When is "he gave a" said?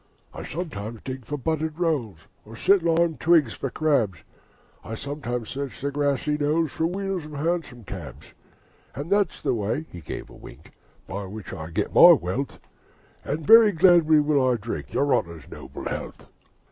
9.91-10.35